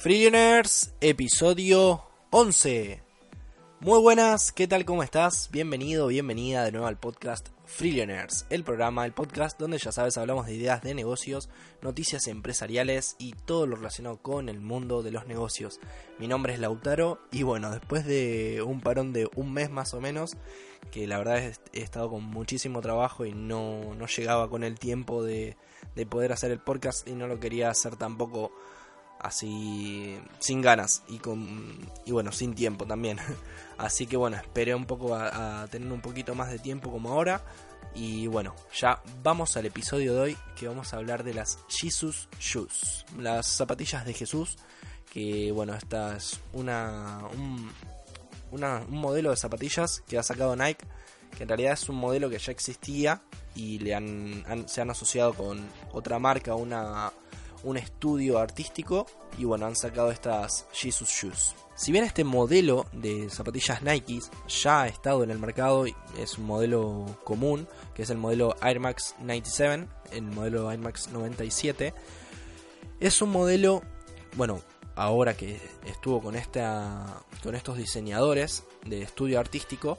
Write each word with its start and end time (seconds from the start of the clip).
Freelaners, 0.00 0.94
episodio 1.02 2.02
11. 2.30 3.02
Muy 3.80 4.00
buenas, 4.00 4.50
¿qué 4.50 4.66
tal? 4.66 4.86
¿Cómo 4.86 5.02
estás? 5.02 5.50
Bienvenido, 5.52 6.06
bienvenida 6.06 6.64
de 6.64 6.72
nuevo 6.72 6.86
al 6.86 6.98
podcast 6.98 7.50
Freelaners, 7.66 8.46
el 8.48 8.64
programa, 8.64 9.04
el 9.04 9.12
podcast 9.12 9.60
donde 9.60 9.76
ya 9.76 9.92
sabes 9.92 10.16
hablamos 10.16 10.46
de 10.46 10.54
ideas 10.54 10.80
de 10.80 10.94
negocios, 10.94 11.50
noticias 11.82 12.28
empresariales 12.28 13.14
y 13.18 13.32
todo 13.44 13.66
lo 13.66 13.76
relacionado 13.76 14.16
con 14.22 14.48
el 14.48 14.58
mundo 14.62 15.02
de 15.02 15.10
los 15.10 15.26
negocios. 15.26 15.80
Mi 16.18 16.28
nombre 16.28 16.54
es 16.54 16.60
Lautaro 16.60 17.20
y 17.30 17.42
bueno, 17.42 17.70
después 17.70 18.06
de 18.06 18.62
un 18.66 18.80
parón 18.80 19.12
de 19.12 19.28
un 19.34 19.52
mes 19.52 19.68
más 19.68 19.92
o 19.92 20.00
menos, 20.00 20.30
que 20.90 21.06
la 21.06 21.18
verdad 21.18 21.52
he 21.74 21.82
estado 21.82 22.08
con 22.08 22.24
muchísimo 22.24 22.80
trabajo 22.80 23.26
y 23.26 23.34
no, 23.34 23.94
no 23.94 24.06
llegaba 24.06 24.48
con 24.48 24.64
el 24.64 24.78
tiempo 24.78 25.22
de, 25.22 25.58
de 25.94 26.06
poder 26.06 26.32
hacer 26.32 26.52
el 26.52 26.58
podcast 26.58 27.06
y 27.06 27.12
no 27.12 27.26
lo 27.26 27.38
quería 27.38 27.68
hacer 27.68 27.96
tampoco 27.96 28.50
así 29.20 30.18
sin 30.38 30.60
ganas 30.60 31.02
y 31.08 31.18
con 31.18 31.78
y 32.04 32.12
bueno 32.12 32.32
sin 32.32 32.54
tiempo 32.54 32.86
también. 32.86 33.18
Así 33.78 34.06
que 34.06 34.16
bueno 34.16 34.36
esperé 34.36 34.74
un 34.74 34.84
poco 34.84 35.14
a, 35.14 35.66
tener 35.70 35.90
un 35.90 36.02
poquito 36.02 36.34
más 36.34 36.50
de 36.50 36.58
tiempo 36.58 36.90
como 36.90 37.10
ahora. 37.10 37.42
Y 37.94 38.26
bueno 38.28 38.54
ya 38.78 39.02
vamos 39.22 39.56
al 39.56 39.66
episodio 39.66 40.14
de 40.14 40.20
hoy 40.20 40.36
que 40.56 40.68
vamos 40.68 40.92
a 40.92 40.98
hablar 40.98 41.24
de 41.24 41.34
las 41.34 41.58
Jesus 41.68 42.28
Shoes 42.38 43.04
las 43.18 43.46
zapatillas 43.46 44.04
de 44.04 44.12
Jesús 44.12 44.58
que 45.12 45.50
bueno 45.50 45.74
esta 45.74 46.16
es 46.16 46.38
una 46.52 47.18
un, 47.32 47.68
un 48.52 48.84
modelo 48.90 49.30
de 49.30 49.36
zapatillas 49.36 50.04
que 50.06 50.18
ha 50.18 50.22
sacado 50.22 50.54
Nike 50.54 50.86
que 51.36 51.42
en 51.42 51.48
realidad 51.48 51.72
es 51.72 51.88
un 51.88 51.96
modelo 51.96 52.30
que 52.30 52.38
ya 52.38 52.52
existía 52.52 53.22
y 53.56 53.80
le 53.80 53.94
han, 53.94 54.68
se 54.68 54.80
han 54.80 54.90
asociado 54.90 55.34
con 55.34 55.68
otra 55.92 56.20
marca 56.20 56.54
una 56.54 57.12
un 57.62 57.76
estudio 57.76 58.38
artístico 58.38 59.06
y 59.38 59.44
bueno, 59.44 59.66
han 59.66 59.76
sacado 59.76 60.10
estas 60.10 60.66
Jesus 60.72 61.08
Shoes. 61.08 61.54
Si 61.76 61.92
bien 61.92 62.04
este 62.04 62.24
modelo 62.24 62.86
de 62.92 63.30
zapatillas 63.30 63.82
Nike 63.82 64.20
ya 64.48 64.82
ha 64.82 64.88
estado 64.88 65.24
en 65.24 65.30
el 65.30 65.38
mercado, 65.38 65.86
es 66.18 66.36
un 66.36 66.44
modelo 66.44 67.18
común, 67.24 67.66
que 67.94 68.02
es 68.02 68.10
el 68.10 68.18
modelo 68.18 68.54
Air 68.62 68.80
Max 68.80 69.14
97, 69.20 69.88
el 70.12 70.22
modelo 70.22 70.70
Air 70.70 70.78
Max 70.78 71.08
97, 71.10 71.94
es 73.00 73.22
un 73.22 73.30
modelo, 73.30 73.82
bueno, 74.36 74.60
ahora 74.94 75.34
que 75.34 75.58
estuvo 75.86 76.20
con, 76.20 76.36
esta, 76.36 77.22
con 77.42 77.54
estos 77.54 77.78
diseñadores 77.78 78.64
de 78.84 79.00
estudio 79.00 79.40
artístico, 79.40 79.98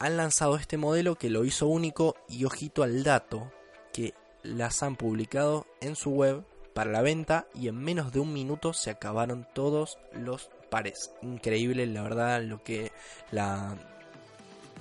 han 0.00 0.16
lanzado 0.16 0.56
este 0.56 0.76
modelo 0.76 1.14
que 1.14 1.30
lo 1.30 1.44
hizo 1.44 1.68
único 1.68 2.16
y 2.28 2.44
ojito 2.44 2.82
al 2.82 3.04
dato, 3.04 3.52
que 3.92 4.12
las 4.44 4.82
han 4.82 4.94
publicado 4.94 5.66
en 5.80 5.96
su 5.96 6.10
web 6.10 6.44
para 6.74 6.92
la 6.92 7.02
venta 7.02 7.46
y 7.54 7.68
en 7.68 7.76
menos 7.76 8.12
de 8.12 8.20
un 8.20 8.32
minuto 8.32 8.72
se 8.72 8.90
acabaron 8.90 9.46
todos 9.54 9.98
los 10.12 10.50
pares. 10.70 11.10
Increíble, 11.22 11.86
la 11.86 12.02
verdad, 12.02 12.42
lo 12.42 12.62
que 12.62 12.92
la 13.30 13.76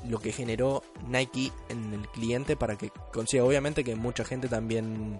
lo 0.07 0.19
que 0.19 0.33
generó 0.33 0.83
Nike 1.07 1.51
en 1.69 1.93
el 1.93 2.07
cliente 2.09 2.57
para 2.57 2.77
que 2.77 2.91
consiga. 3.13 3.45
Obviamente 3.45 3.83
que 3.83 3.95
mucha 3.95 4.25
gente 4.25 4.49
también 4.49 5.19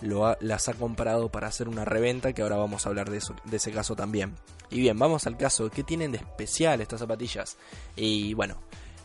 lo 0.00 0.36
las 0.40 0.68
ha 0.68 0.74
comprado 0.74 1.30
para 1.30 1.48
hacer 1.48 1.68
una 1.68 1.84
reventa, 1.84 2.32
que 2.32 2.42
ahora 2.42 2.56
vamos 2.56 2.86
a 2.86 2.90
hablar 2.90 3.10
de, 3.10 3.18
eso, 3.18 3.34
de 3.44 3.56
ese 3.56 3.72
caso 3.72 3.96
también. 3.96 4.36
Y 4.70 4.80
bien, 4.80 4.98
vamos 4.98 5.26
al 5.26 5.36
caso. 5.36 5.68
¿Qué 5.70 5.82
tienen 5.82 6.12
de 6.12 6.18
especial 6.18 6.80
estas 6.80 7.00
zapatillas? 7.00 7.56
Y 7.96 8.34
bueno, 8.34 8.56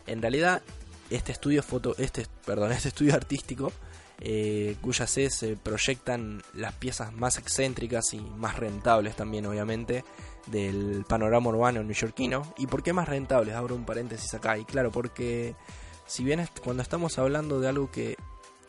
en 0.06 0.22
realidad 0.22 0.62
este 1.10 1.32
estudio 1.32 1.62
foto, 1.62 1.94
este, 1.98 2.26
perdón, 2.44 2.72
este 2.72 2.88
estudio 2.88 3.14
artístico 3.14 3.72
eh, 4.20 4.76
cuyas 4.80 5.10
se 5.10 5.56
proyectan 5.62 6.42
las 6.54 6.74
piezas 6.74 7.12
más 7.12 7.38
excéntricas 7.38 8.14
y 8.14 8.20
más 8.20 8.56
rentables 8.56 9.14
también 9.14 9.46
obviamente 9.46 10.04
del 10.46 11.04
panorama 11.06 11.50
urbano 11.50 11.82
neoyorquino. 11.82 12.54
¿Y 12.56 12.66
por 12.66 12.82
qué 12.82 12.92
más 12.92 13.08
rentables? 13.08 13.54
Abro 13.54 13.74
un 13.74 13.84
paréntesis 13.84 14.32
acá. 14.34 14.56
Y 14.56 14.64
claro, 14.64 14.90
porque 14.90 15.54
si 16.06 16.24
bien 16.24 16.46
cuando 16.62 16.82
estamos 16.82 17.18
hablando 17.18 17.60
de 17.60 17.68
algo 17.68 17.90
que 17.90 18.16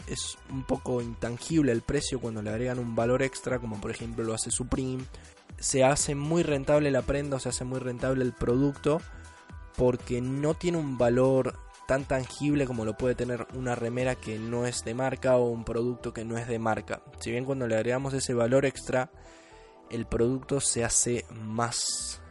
es 0.08 0.38
un 0.50 0.64
poco 0.64 1.02
intangible 1.02 1.72
el 1.72 1.82
precio 1.82 2.20
cuando 2.20 2.42
le 2.42 2.50
agregan 2.50 2.80
un 2.80 2.96
valor 2.96 3.22
extra, 3.22 3.60
como 3.60 3.80
por 3.80 3.92
ejemplo 3.92 4.24
lo 4.24 4.34
hace 4.34 4.52
Supreme, 4.52 5.04
se 5.60 5.84
hace 5.84 6.16
muy 6.16 6.44
rentable 6.44 6.92
la 6.92 7.02
prenda 7.02 7.38
o 7.38 7.40
se 7.40 7.50
hace 7.50 7.64
muy 7.64 7.80
rentable 7.80 8.24
el 8.24 8.34
producto 8.34 9.02
porque 9.76 10.22
no 10.22 10.54
tiene 10.56 10.78
un 10.78 10.98
valor 10.98 11.56
tan 11.88 12.04
tangible 12.04 12.68
como 12.68 12.84
lo 12.86 12.98
puede 12.98 13.16
tener 13.16 13.48
una 13.56 13.74
remera 13.74 14.16
que 14.16 14.38
no 14.38 14.68
es 14.68 14.84
de 14.84 14.94
marca 14.94 15.38
o 15.38 15.50
un 15.50 15.64
producto 15.64 16.14
que 16.14 16.26
no 16.26 16.38
es 16.38 16.46
de 16.48 16.60
marca. 16.60 17.02
Si 17.20 17.32
bien 17.32 17.46
cuando 17.46 17.66
le 17.66 17.76
agregamos 17.76 18.14
ese 18.14 18.34
valor 18.34 18.66
extra, 18.66 19.10
el 19.90 20.06
producto 20.06 20.60
se 20.60 20.84
hace 20.84 21.26
más, 21.32 22.22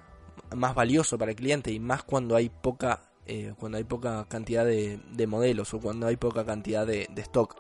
más 0.55 0.75
valioso 0.75 1.17
para 1.17 1.31
el 1.31 1.37
cliente 1.37 1.73
y 1.73 1.81
más 1.81 2.05
cuando 2.05 2.37
hay 2.37 2.51
poca, 2.51 3.11
eh, 3.27 3.55
cuando 3.59 3.79
hay 3.79 3.85
poca 3.85 4.27
cantidad 4.29 4.65
de, 4.65 5.27
modelos 5.27 5.73
o 5.73 5.81
cuando 5.81 6.07
hay 6.07 6.17
poca 6.17 6.45
cantidad 6.45 6.87
de, 6.87 7.09
stock. 7.17 7.57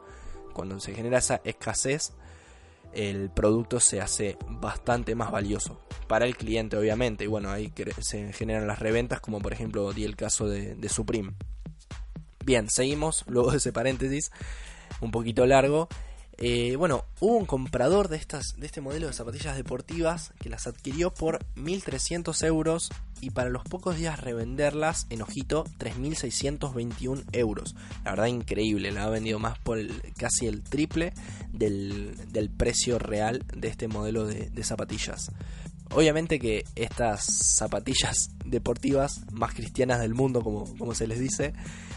Cuando 0.52 0.78
se 0.80 0.94
genera 0.94 1.18
esa 1.18 1.40
escasez, 1.44 2.12
el 2.92 3.30
producto 3.30 3.80
se 3.80 4.02
hace 4.02 4.36
bastante 4.46 5.14
más 5.14 5.30
valioso 5.30 5.80
para 6.08 6.26
el 6.26 6.36
cliente 6.36 6.76
obviamente 6.76 7.24
y 7.24 7.26
bueno 7.26 7.50
ahí 7.50 7.72
se 8.00 8.32
generan 8.32 8.66
las 8.66 8.78
reventas 8.78 9.20
como 9.20 9.40
por 9.40 9.52
ejemplo 9.52 9.92
di 9.92 10.04
el 10.04 10.14
caso 10.14 10.48
de, 10.48 10.76
de 10.76 10.88
Supreme 10.88 11.34
Bien, 12.46 12.70
seguimos, 12.70 13.24
luego 13.26 13.50
de 13.50 13.56
ese 13.56 13.72
paréntesis 13.72 14.30
un 15.00 15.10
poquito 15.10 15.46
largo. 15.46 15.88
Eh, 16.38 16.76
bueno, 16.76 17.04
hubo 17.18 17.36
un 17.38 17.44
comprador 17.44 18.06
de, 18.06 18.18
estas, 18.18 18.54
de 18.56 18.66
este 18.66 18.80
modelo 18.80 19.08
de 19.08 19.14
zapatillas 19.14 19.56
deportivas 19.56 20.32
que 20.38 20.48
las 20.48 20.68
adquirió 20.68 21.12
por 21.12 21.44
1.300 21.56 22.46
euros 22.46 22.90
y 23.20 23.30
para 23.30 23.50
los 23.50 23.64
pocos 23.64 23.96
días 23.96 24.20
revenderlas 24.20 25.08
en 25.10 25.22
ojito 25.22 25.64
3.621 25.80 27.24
euros. 27.32 27.74
La 28.04 28.12
verdad 28.12 28.26
increíble, 28.26 28.92
la 28.92 29.02
ha 29.02 29.10
vendido 29.10 29.40
más 29.40 29.58
por 29.58 29.80
casi 30.16 30.46
el 30.46 30.62
triple 30.62 31.14
del, 31.50 32.14
precio 32.56 33.00
real 33.00 33.44
de 33.56 33.66
este 33.66 33.88
modelo 33.88 34.24
de, 34.24 34.50
de 34.50 34.62
zapatillas. 34.62 35.32
Obviamente 35.90 36.38
que 36.38 36.64
estas 36.74 37.24
zapatillas 37.24 38.30
deportivas 38.44 39.22
más 39.32 39.54
cristianas 39.54 40.00
del 40.00 40.14
mundo, 40.14 40.42
como, 40.42 40.64
como 40.76 40.94
se 40.94 41.06
les 41.06 41.18
dice, 41.18 41.52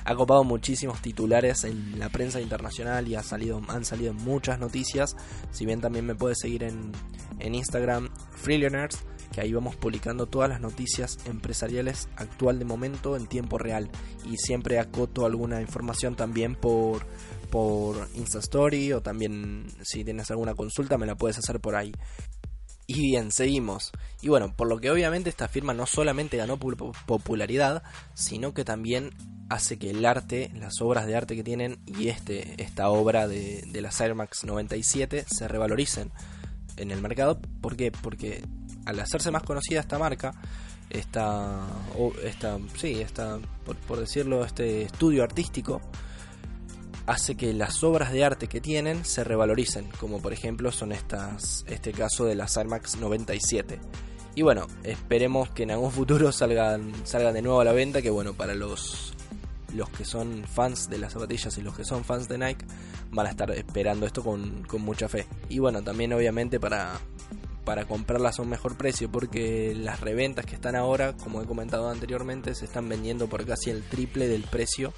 ha 0.05 0.15
copado 0.15 0.43
muchísimos 0.43 1.01
titulares 1.01 1.63
en 1.63 1.99
la 1.99 2.09
prensa 2.09 2.39
internacional 2.39 3.07
y 3.07 3.15
ha 3.15 3.23
salido, 3.23 3.61
han 3.67 3.85
salido 3.85 4.13
muchas 4.13 4.59
noticias. 4.59 5.15
Si 5.51 5.65
bien 5.65 5.81
también 5.81 6.05
me 6.05 6.15
puedes 6.15 6.39
seguir 6.39 6.63
en, 6.63 6.91
en 7.39 7.55
Instagram, 7.55 8.09
Freelaners, 8.31 8.99
que 9.31 9.41
ahí 9.41 9.53
vamos 9.53 9.75
publicando 9.75 10.25
todas 10.25 10.49
las 10.49 10.61
noticias 10.61 11.17
empresariales 11.25 12.09
actual 12.15 12.59
de 12.59 12.65
momento 12.65 13.15
en 13.15 13.27
tiempo 13.27 13.57
real. 13.57 13.89
Y 14.25 14.37
siempre 14.37 14.79
acoto 14.79 15.25
alguna 15.25 15.61
información 15.61 16.15
también 16.15 16.55
por, 16.55 17.05
por 17.49 18.07
Instastory 18.15 18.93
o 18.93 19.01
también 19.01 19.67
si 19.81 20.03
tienes 20.03 20.31
alguna 20.31 20.55
consulta 20.55 20.97
me 20.97 21.05
la 21.05 21.15
puedes 21.15 21.37
hacer 21.37 21.59
por 21.59 21.75
ahí. 21.75 21.91
Y 22.91 23.01
bien, 23.01 23.31
seguimos. 23.31 23.91
Y 24.19 24.29
bueno, 24.29 24.51
por 24.55 24.67
lo 24.67 24.79
que 24.79 24.89
obviamente 24.89 25.29
esta 25.29 25.47
firma 25.47 25.75
no 25.75 25.85
solamente 25.85 26.37
ganó 26.37 26.57
popularidad, 26.57 27.83
sino 28.15 28.55
que 28.55 28.65
también 28.65 29.11
hace 29.47 29.77
que 29.77 29.91
el 29.91 30.03
arte, 30.07 30.49
las 30.55 30.81
obras 30.81 31.05
de 31.05 31.15
arte 31.15 31.35
que 31.35 31.43
tienen 31.43 31.77
y 31.85 32.07
este, 32.07 32.59
esta 32.63 32.89
obra 32.89 33.27
de, 33.27 33.61
de 33.67 33.81
la 33.81 33.91
Max 34.15 34.43
97 34.43 35.23
se 35.27 35.47
revaloricen 35.47 36.11
en 36.77 36.89
el 36.89 36.99
mercado. 36.99 37.39
¿Por 37.61 37.75
qué? 37.75 37.91
Porque 37.91 38.43
al 38.85 38.99
hacerse 38.99 39.29
más 39.29 39.43
conocida 39.43 39.81
esta 39.81 39.99
marca, 39.99 40.33
esta, 40.89 41.67
esta 42.23 42.57
sí, 42.75 43.01
esta, 43.01 43.37
por 43.87 43.99
decirlo, 43.99 44.43
este 44.43 44.81
estudio 44.81 45.21
artístico, 45.21 45.79
hace 47.09 47.35
que 47.35 47.53
las 47.55 47.83
obras 47.83 48.11
de 48.11 48.23
arte 48.23 48.47
que 48.47 48.61
tienen 48.61 49.03
se 49.03 49.23
revaloricen, 49.23 49.89
como 49.99 50.21
por 50.21 50.31
ejemplo 50.31 50.71
son 50.71 50.91
estas, 50.91 51.65
este 51.67 51.91
caso 51.91 52.25
de 52.25 52.35
las 52.35 52.55
Air 52.55 52.67
Max 52.67 52.97
97. 52.97 53.79
Y 54.35 54.43
bueno, 54.43 54.67
esperemos 54.83 55.49
que 55.49 55.63
en 55.63 55.71
algún 55.71 55.91
futuro 55.91 56.31
salgan, 56.31 56.93
salgan 57.05 57.33
de 57.33 57.41
nuevo 57.41 57.61
a 57.61 57.65
la 57.65 57.73
venta, 57.73 58.03
que 58.03 58.11
bueno, 58.11 58.35
para 58.35 58.53
los, 58.53 59.13
los 59.73 59.89
que 59.89 60.05
son 60.05 60.43
fans 60.43 60.87
de 60.87 60.99
las 60.99 61.13
zapatillas 61.13 61.57
y 61.57 61.61
los 61.61 61.75
que 61.75 61.83
son 61.83 62.03
fans 62.03 62.29
de 62.29 62.37
Nike 62.37 62.65
van 63.09 63.25
a 63.25 63.31
estar 63.31 63.49
esperando 63.51 64.05
esto 64.05 64.23
con, 64.23 64.63
con 64.65 64.83
mucha 64.83 65.09
fe. 65.09 65.25
Y 65.49 65.57
bueno, 65.57 65.81
también 65.81 66.13
obviamente 66.13 66.59
para, 66.59 66.99
para 67.65 67.85
comprarlas 67.85 68.37
a 68.37 68.43
un 68.43 68.49
mejor 68.49 68.77
precio, 68.77 69.11
porque 69.11 69.73
las 69.75 69.99
reventas 69.99 70.45
que 70.45 70.53
están 70.53 70.75
ahora, 70.75 71.17
como 71.17 71.41
he 71.41 71.45
comentado 71.47 71.89
anteriormente, 71.89 72.53
se 72.53 72.65
están 72.65 72.87
vendiendo 72.87 73.27
por 73.27 73.47
casi 73.47 73.71
el 73.71 73.81
triple 73.81 74.27
del 74.27 74.43
precio 74.43 74.93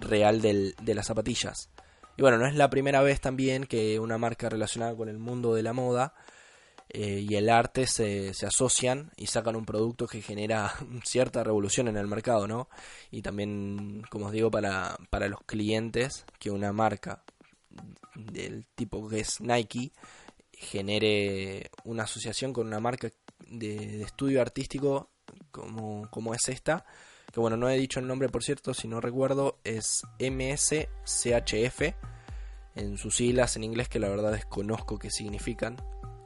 real 0.00 0.40
de 0.40 0.94
las 0.94 1.06
zapatillas. 1.06 1.70
Y 2.16 2.22
bueno, 2.22 2.38
no 2.38 2.46
es 2.46 2.54
la 2.54 2.70
primera 2.70 3.00
vez 3.02 3.20
también 3.20 3.64
que 3.64 3.98
una 3.98 4.18
marca 4.18 4.48
relacionada 4.48 4.94
con 4.94 5.08
el 5.08 5.18
mundo 5.18 5.54
de 5.54 5.62
la 5.62 5.72
moda 5.72 6.14
eh, 6.90 7.24
y 7.26 7.36
el 7.36 7.48
arte 7.48 7.86
se, 7.86 8.34
se, 8.34 8.46
asocian 8.46 9.12
y 9.16 9.28
sacan 9.28 9.54
un 9.54 9.64
producto 9.64 10.08
que 10.08 10.22
genera 10.22 10.74
cierta 11.04 11.44
revolución 11.44 11.86
en 11.88 11.96
el 11.96 12.08
mercado, 12.08 12.48
¿no? 12.48 12.68
Y 13.12 13.22
también, 13.22 14.02
como 14.10 14.26
os 14.26 14.32
digo, 14.32 14.50
para, 14.50 14.98
para 15.08 15.28
los 15.28 15.40
clientes, 15.46 16.26
que 16.40 16.50
una 16.50 16.72
marca 16.72 17.22
del 18.16 18.66
tipo 18.74 19.08
que 19.08 19.20
es 19.20 19.40
Nike 19.40 19.92
genere 20.52 21.70
una 21.84 22.02
asociación 22.02 22.52
con 22.52 22.66
una 22.66 22.80
marca 22.80 23.08
de, 23.46 24.02
estudio 24.02 24.42
artístico 24.42 25.10
como, 25.52 26.10
como 26.10 26.34
es 26.34 26.48
esta, 26.48 26.84
que 27.32 27.40
bueno, 27.40 27.56
no 27.56 27.68
he 27.68 27.78
dicho 27.78 28.00
el 28.00 28.06
nombre 28.06 28.28
por 28.28 28.42
cierto, 28.42 28.74
si 28.74 28.88
no 28.88 29.00
recuerdo, 29.00 29.58
es 29.64 30.02
MSCHF, 30.18 31.94
en 32.74 32.98
sus 32.98 33.16
siglas 33.16 33.56
en 33.56 33.64
inglés 33.64 33.88
que 33.88 33.98
la 33.98 34.08
verdad 34.08 34.32
desconozco 34.32 34.98
qué 34.98 35.10
significan. 35.10 35.76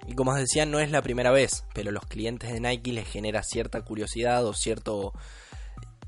Y 0.06 0.14
como 0.14 0.32
os 0.32 0.38
decía, 0.38 0.66
no 0.66 0.80
es 0.80 0.90
la 0.90 1.02
primera 1.02 1.30
vez, 1.30 1.64
pero 1.74 1.90
los 1.90 2.06
clientes 2.06 2.52
de 2.52 2.60
Nike 2.60 2.92
les 2.92 3.08
genera 3.08 3.42
cierta 3.42 3.82
curiosidad 3.82 4.44
o 4.46 4.52
cierto 4.52 5.12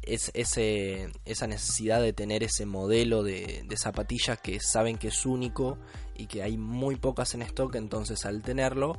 es, 0.06 0.30
ese, 0.34 1.10
esa 1.24 1.46
necesidad 1.46 2.00
de 2.00 2.12
tener 2.12 2.42
ese 2.42 2.64
modelo 2.64 3.22
de, 3.22 3.64
de 3.66 3.76
zapatillas 3.76 4.38
que 4.38 4.60
saben 4.60 4.96
que 4.96 5.08
es 5.08 5.26
único 5.26 5.78
y 6.16 6.26
que 6.26 6.42
hay 6.42 6.56
muy 6.56 6.96
pocas 6.96 7.34
en 7.34 7.42
stock, 7.42 7.74
entonces 7.74 8.24
al 8.24 8.42
tenerlo 8.42 8.98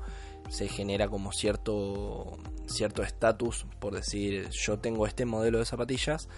se 0.50 0.68
genera 0.68 1.08
como 1.08 1.32
cierto 1.32 2.38
cierto 2.68 3.04
estatus 3.04 3.66
por 3.80 3.94
decir 3.94 4.50
yo 4.52 4.80
tengo 4.80 5.06
este 5.06 5.26
modelo 5.26 5.60
de 5.60 5.66
zapatillas 5.66 6.30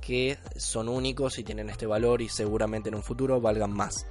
que 0.00 0.38
son 0.56 0.88
únicos 0.88 1.38
y 1.38 1.44
tienen 1.44 1.70
este 1.70 1.86
valor 1.86 2.22
y 2.22 2.28
seguramente 2.28 2.88
en 2.88 2.94
un 2.94 3.02
futuro 3.02 3.40
valgan 3.40 3.72
más. 3.72 4.06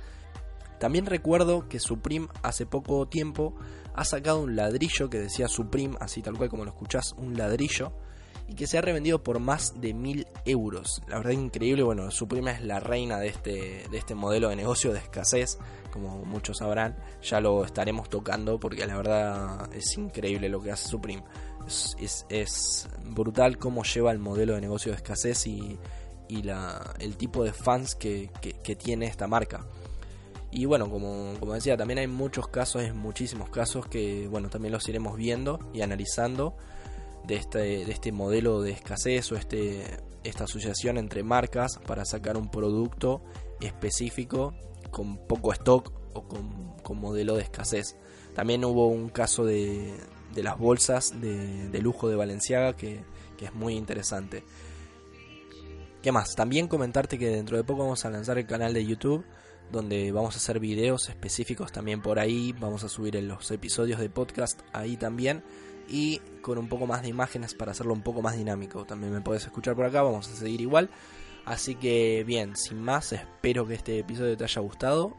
También 0.80 1.08
recuerdo 1.08 1.68
que 1.68 1.80
Supreme 1.80 2.28
hace 2.44 2.66
poco 2.66 3.08
tiempo 3.08 3.56
ha 3.96 4.06
sacado 4.06 4.42
un 4.42 4.56
ladrillo 4.56 5.10
que 5.10 5.18
decía 5.18 5.48
Supreme, 5.48 5.98
así 6.00 6.22
tal 6.22 6.38
cual 6.38 6.50
como 6.50 6.66
lo 6.66 6.72
escuchás, 6.72 7.14
un 7.18 7.36
ladrillo 7.36 7.94
y 8.48 8.56
que 8.56 8.66
se 8.66 8.78
ha 8.78 8.82
revendido 8.82 9.22
por 9.22 9.40
más 9.40 9.82
de 9.82 9.94
mil 9.94 10.28
euros. 10.46 11.02
La 11.08 11.18
verdad 11.18 11.32
increíble, 11.32 11.84
bueno, 11.84 12.10
Supreme 12.12 12.52
es 12.52 12.62
la 12.62 12.80
reina 12.80 13.20
de 13.20 13.28
este, 13.28 13.84
de 13.90 13.98
este 13.98 14.16
modelo 14.16 14.50
de 14.50 14.56
negocio 14.56 14.94
de 14.94 15.00
escasez, 15.00 15.58
como 15.92 16.24
muchos 16.26 16.58
sabrán, 16.58 16.96
ya 17.22 17.42
lo 17.42 17.66
estaremos 17.66 18.10
tocando 18.10 18.60
porque 18.60 18.86
la 18.86 18.96
verdad 18.96 19.70
es 19.74 19.98
increíble 19.98 20.48
lo 20.48 20.62
que 20.62 20.72
hace 20.72 20.88
Supreme. 20.88 21.24
Es, 21.68 22.26
es, 22.30 22.88
brutal 23.04 23.58
cómo 23.58 23.84
lleva 23.84 24.12
el 24.12 24.20
modelo 24.20 24.54
de 24.54 24.62
negocio 24.62 24.92
de 24.92 24.98
escasez 24.98 25.48
y, 25.48 25.78
y 26.30 26.44
la, 26.44 26.94
el 27.00 27.18
tipo 27.18 27.44
de 27.44 27.52
fans 27.52 27.96
que, 27.96 28.30
que, 28.42 28.76
tiene 28.76 29.08
esta 29.08 29.28
marca. 29.28 29.66
Y 30.50 30.64
bueno, 30.64 30.90
como, 30.90 31.34
como, 31.42 31.54
decía, 31.54 31.76
también 31.76 32.00
hay 32.00 32.08
muchos 32.08 32.48
casos, 32.48 32.94
muchísimos 32.94 33.50
casos 33.50 33.88
que 33.88 34.30
bueno, 34.30 34.50
también 34.50 34.72
los 34.72 34.88
iremos 34.88 35.18
viendo 35.18 35.60
y 35.74 35.82
analizando 35.82 36.56
de 37.28 37.36
este, 37.36 37.60
de 37.86 37.92
este 37.92 38.12
modelo 38.12 38.62
de 38.62 38.72
escasez 38.72 39.32
o 39.32 39.36
este, 39.36 39.84
esta 40.24 40.46
asociación 40.46 40.98
entre 40.98 41.24
marcas 41.24 41.80
para 41.86 42.06
sacar 42.06 42.38
un 42.38 42.50
producto 42.50 43.22
específico 43.60 44.54
con 44.92 45.18
poco 45.28 45.52
stock 45.52 45.92
o 46.14 46.24
con, 46.28 46.98
modelo 46.98 47.36
de 47.36 47.44
escasez. 47.44 47.98
También 48.34 48.64
hubo 48.64 48.88
un 48.88 49.10
caso 49.10 49.44
de, 49.44 49.94
de 50.34 50.44
las 50.44 50.58
bolsas 50.58 51.14
de, 51.20 51.80
lujo 51.82 52.08
de 52.08 52.16
Valenciaga 52.16 52.78
que, 52.78 53.04
que 53.38 53.46
es 53.46 53.54
muy 53.54 53.76
interesante. 53.76 54.44
¿Qué 56.02 56.14
más? 56.14 56.34
También 56.36 56.70
comentarte 56.70 57.20
que 57.20 57.28
dentro 57.28 57.58
de 57.58 57.66
poco 57.66 57.84
vamos 57.84 58.06
a 58.06 58.10
lanzar 58.10 58.38
el 58.38 58.48
canal 58.48 58.74
de 58.74 58.86
YouTube 58.86 59.26
donde 59.70 60.14
vamos 60.14 60.36
a 60.36 60.38
hacer 60.38 60.62
videos 60.62 61.10
específicos 61.10 61.74
también 61.74 62.02
por 62.02 62.20
ahí, 62.20 62.56
vamos 62.58 62.86
a 62.86 62.90
subir 62.90 63.22
los 63.22 63.52
episodios 63.52 64.00
de 64.00 64.10
podcast 64.10 64.62
ahí 64.72 64.96
también 64.96 65.44
y 65.88 66.20
con 66.42 66.58
un 66.58 66.68
poco 66.68 66.88
más 66.88 67.02
de 67.02 67.10
imágenes 67.10 67.54
para 67.54 67.72
hacerlo 67.72 67.94
un 67.94 68.02
poco 68.02 68.22
más 68.22 68.38
dinámico. 68.38 68.86
También 68.86 69.14
me 69.14 69.22
puedes 69.22 69.46
escuchar 69.46 69.76
por 69.76 69.86
acá, 69.86 70.02
vamos 70.02 70.28
a 70.30 70.36
seguir 70.36 70.62
igual. 70.62 70.90
Así 71.46 71.76
que 71.76 72.24
bien, 72.26 72.56
sin 72.58 72.82
más, 72.82 73.14
espero 73.14 73.66
que 73.66 73.76
este 73.76 74.00
episodio 74.00 74.36
te 74.36 74.44
haya 74.44 74.62
gustado 74.62 75.16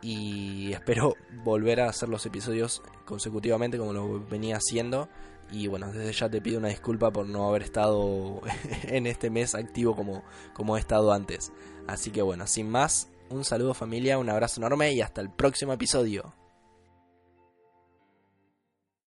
y 0.00 0.72
espero 0.72 1.16
volver 1.44 1.80
a 1.80 1.88
hacer 1.88 2.08
los 2.08 2.24
episodios 2.26 2.82
consecutivamente 3.04 3.78
como 3.78 3.92
lo 3.92 4.26
venía 4.26 4.56
haciendo. 4.56 5.08
Y 5.52 5.66
bueno, 5.66 5.92
desde 5.92 6.12
ya 6.12 6.30
te 6.30 6.40
pido 6.40 6.58
una 6.58 6.68
disculpa 6.68 7.10
por 7.10 7.26
no 7.26 7.48
haber 7.48 7.62
estado 7.62 8.40
en 8.84 9.06
este 9.06 9.30
mes 9.30 9.54
activo 9.54 9.96
como, 9.96 10.22
como 10.54 10.76
he 10.76 10.80
estado 10.80 11.12
antes. 11.12 11.52
Así 11.86 12.10
que 12.10 12.22
bueno, 12.22 12.46
sin 12.46 12.70
más, 12.70 13.08
un 13.30 13.44
saludo 13.44 13.74
familia, 13.74 14.18
un 14.18 14.30
abrazo 14.30 14.60
enorme 14.60 14.92
y 14.92 15.02
hasta 15.02 15.20
el 15.20 15.28
próximo 15.28 15.72
episodio. 15.72 16.39